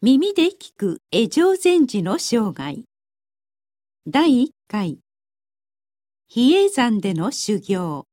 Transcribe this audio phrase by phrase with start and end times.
[0.00, 2.84] 耳で聞く江上禅師の生涯。
[4.06, 5.00] 第1回。
[6.28, 8.06] 比叡山での修行。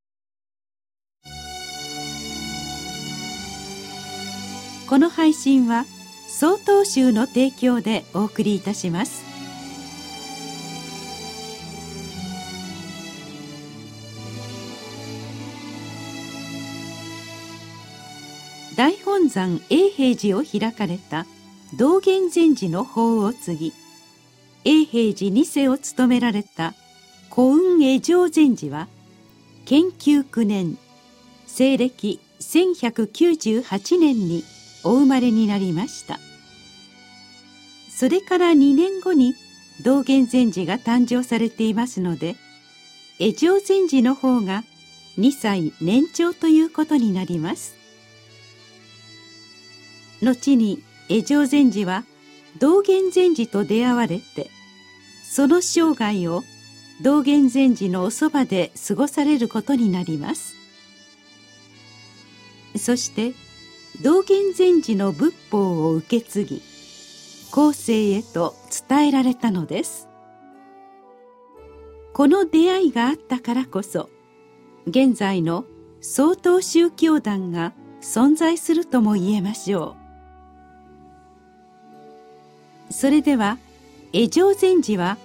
[4.89, 5.85] この配信は
[6.27, 9.23] 曹洞宗の提供でお送りいたします。
[18.75, 21.27] 大本山永平寺を開かれた
[21.73, 23.73] 道元禅師の法を継ぎ
[24.63, 26.73] 永平寺二世を務められた
[27.29, 28.87] 古雲江上禅師は
[29.65, 30.77] 研究9年
[31.47, 34.43] 西暦1198年に
[34.83, 36.19] お生まれになりました。
[37.89, 39.33] それから2年後に
[39.83, 42.35] 道元禅師が誕生されていますので
[43.19, 44.63] 江上禅師の方が
[45.17, 47.75] 2歳年長ということになります。
[50.21, 52.03] 後に江上禅師は
[52.59, 54.49] 道元禅師と出会われて
[55.23, 56.43] その生涯を
[57.01, 60.55] 道元禅師のおそばで過ごされることになります。
[62.77, 63.33] そして
[64.01, 66.61] 道元禅師の仏法を受け継ぎ
[67.51, 68.55] 後世へと
[68.87, 70.07] 伝えられたのです。
[72.13, 74.09] この出会いがあったからこそ
[74.87, 75.65] 現在の
[75.99, 80.04] 曹洞宗教団が存在するとも言えましょう。
[82.89, 83.57] それでは
[84.13, 85.17] 江上禅師は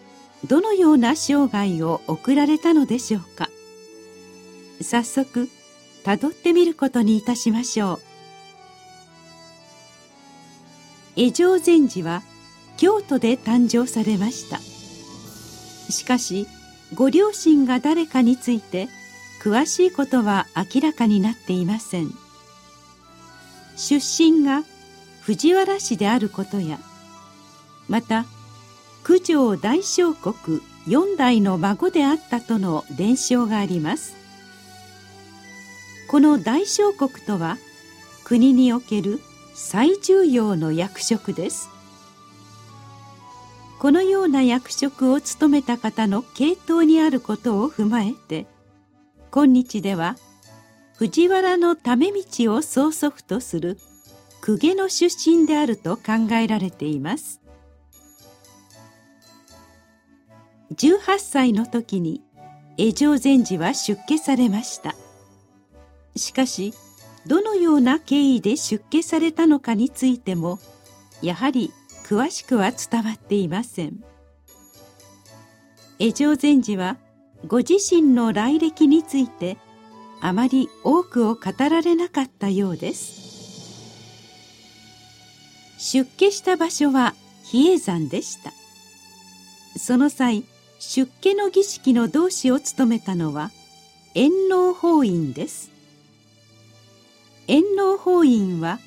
[0.47, 3.48] どのような生涯を送られたのでしょうか？
[4.80, 5.48] 早速
[6.03, 8.00] たどってみることにいたしましょう。
[11.16, 12.22] 江上禅師は
[12.78, 14.58] 京都で誕生されました。
[15.92, 16.47] しかし
[16.94, 18.88] ご両親が誰かについて
[19.42, 22.11] 詳しいことは明らかになっていません。
[23.77, 24.64] 出身が
[25.20, 26.78] 藤原氏であることや
[27.91, 28.24] また
[29.02, 34.15] 九条大将国四代の孫であったとの伝承があります。
[36.09, 37.59] この大将国とは
[38.22, 39.20] 国における
[39.54, 41.69] 最重要の役職です。
[43.81, 48.47] このような役職を務めた方の系統にあることを踏まえて
[49.31, 50.16] 今日では
[50.97, 53.78] 藤原のため道を曽祖父とする
[54.44, 57.41] 公家の出身であると考えられています。
[60.75, 62.22] 18歳の時に
[62.78, 64.94] 江上禅師は出家されました。
[66.16, 66.72] しかし
[67.26, 70.59] どのような経緯で出家されたのかについても
[71.22, 71.72] やはり
[72.04, 74.03] 詳しくは伝わっていません。
[75.98, 76.97] 江上禅師は
[77.47, 79.59] ご自身の来歴について
[80.20, 83.20] あまり多くを語られなかったようです。
[85.78, 87.14] 出家した場所は
[87.44, 88.53] 比叡山でした。
[89.78, 90.44] その際
[90.80, 93.50] 出家の儀式の同志を務めたのは
[94.14, 95.70] 遠納法院です。
[97.46, 98.78] 遠納法院は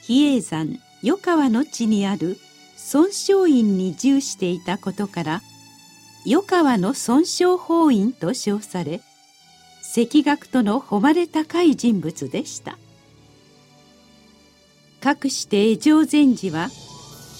[0.00, 2.38] 比叡山余川の地にある
[2.76, 5.42] 尊勝院に従していたことから
[6.26, 9.02] 余川の尊勝法院と称され
[9.94, 12.78] 赤学との誉れ高い人物でした。
[15.02, 16.68] かくして江上禅師は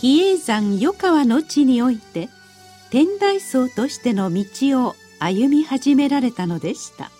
[0.00, 2.28] 比叡山余川の地において
[2.90, 4.44] 天台僧としての道
[4.86, 7.10] を歩み始められたのでした。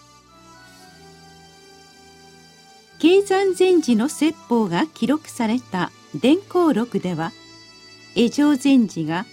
[2.98, 7.32] 経山禅師の説法が記録された伝光録では
[8.16, 9.24] 江上禅師が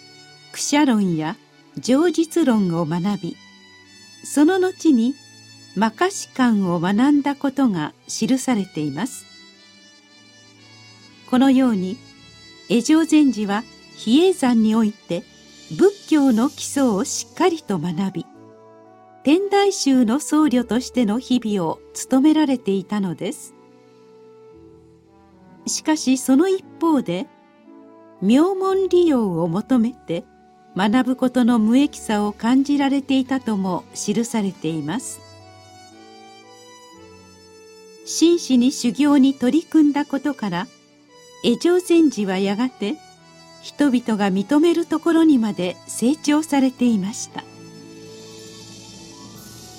[0.52, 1.36] 苦写論や
[1.78, 3.38] 上実論を学び
[4.24, 5.16] その後に
[5.74, 9.26] 摩訶止観を学んだことが記されています。
[11.30, 11.98] このように
[12.70, 13.64] 江上禅師は
[13.98, 15.24] 比叡山において
[15.72, 18.26] 仏教の基礎をしっかりと学び
[19.24, 23.56] 天台宗の僧侶としての日々を務められていたのです。
[25.66, 27.26] しかしその一方で
[28.22, 30.24] 名門利用を求めて
[30.78, 35.20] 学ぶことの無益さを感じられていたとも記されています。
[38.06, 40.68] 真摯に修行に取り組んだことから
[41.44, 42.98] 江上禅師はやがて
[43.66, 47.44] 人々が認めるところにまで成長されていました。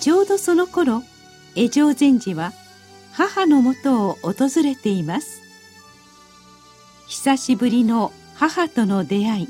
[0.00, 1.04] ちょうどその頃
[1.54, 2.52] 江上禅師は
[3.12, 5.40] 母のもとを訪れています。
[7.06, 9.48] 久しぶりの母との出会い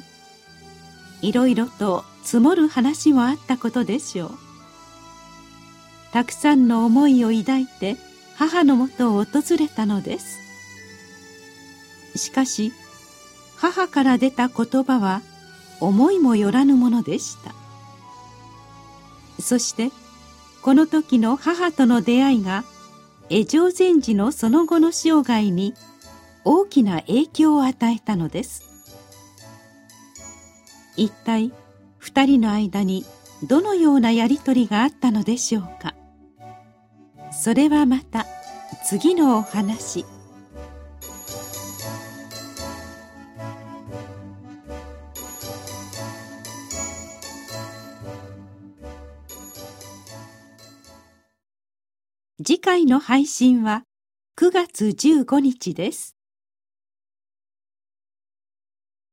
[1.23, 4.39] いろいろと積もる話もあったことでしょう。
[6.13, 7.97] たくさんの思いを抱いて
[8.37, 10.39] 母のもとを訪れたのです。
[12.17, 12.75] しかし
[13.57, 15.23] 母から出た言葉は
[15.81, 17.55] 思いもよらぬものでした。
[19.41, 19.91] そして
[20.63, 22.65] この時の母との出会いが
[23.29, 25.75] 江上禅師のその後の生涯に
[26.45, 28.65] 大きな影響を与えたのです。
[30.97, 31.53] 一体
[31.99, 33.05] 二人の間に
[33.43, 35.95] どのようなやりとりがあったのでしょうか。
[37.33, 38.27] それはまた
[38.87, 40.07] 次のお話。
[52.45, 53.85] 次回の配信は
[54.39, 56.16] 9月15日です。